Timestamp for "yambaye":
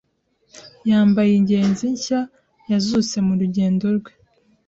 0.89-1.31